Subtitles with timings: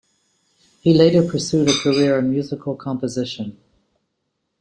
[0.81, 3.61] He later pursued a career in musical composition.